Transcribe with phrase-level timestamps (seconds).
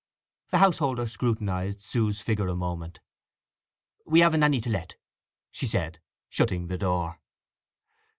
[0.49, 3.01] The householder scrutinized Sue's figure a moment.
[4.03, 4.95] "We haven't any to let,"
[5.51, 7.19] said she, shutting the door.